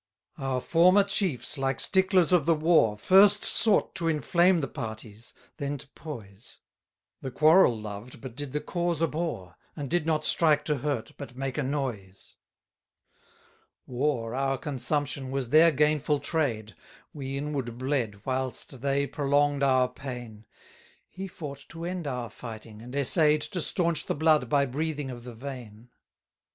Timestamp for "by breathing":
24.49-25.11